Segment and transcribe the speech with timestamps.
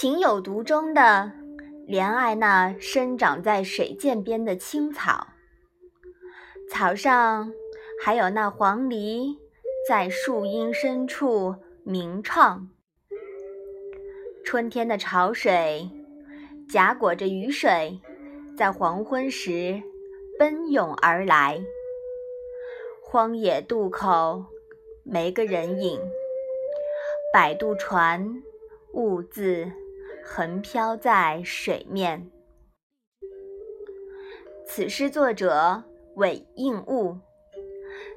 [0.00, 1.30] 情有独钟的
[1.86, 5.26] 怜爱那生长在水涧边的青草，
[6.70, 7.52] 草上
[8.02, 9.36] 还有那黄鹂
[9.86, 12.70] 在树荫深处鸣唱。
[14.42, 15.90] 春天的潮水。
[16.72, 18.00] 夹裹着雨水，
[18.56, 19.82] 在黄昏时
[20.38, 21.60] 奔涌而来。
[23.02, 24.46] 荒野渡口
[25.02, 26.00] 没个人影，
[27.34, 28.42] 摆渡船
[28.92, 29.70] 兀自
[30.32, 32.30] 横漂在水面。
[34.64, 35.82] 此诗作者
[36.14, 37.18] 韦应物，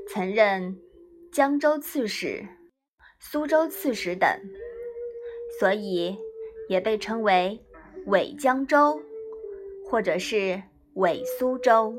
[0.07, 0.77] 曾任
[1.31, 2.45] 江州刺史、
[3.19, 4.29] 苏州刺史等，
[5.59, 6.15] 所以
[6.69, 7.59] 也被称为。
[8.05, 9.01] 韦江州，
[9.89, 10.61] 或者是
[10.93, 11.95] 韦苏州。